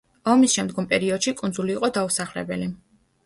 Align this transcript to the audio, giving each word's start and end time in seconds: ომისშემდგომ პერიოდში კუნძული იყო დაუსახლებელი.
ომისშემდგომ 0.31 0.87
პერიოდში 0.93 1.33
კუნძული 1.41 1.73
იყო 1.79 1.91
დაუსახლებელი. 1.99 2.71